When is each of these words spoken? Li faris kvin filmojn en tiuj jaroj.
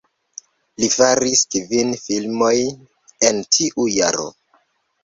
Li 0.83 0.89
faris 0.93 1.43
kvin 1.57 1.93
filmojn 2.07 2.73
en 3.31 3.45
tiuj 3.59 3.89
jaroj. 4.01 4.33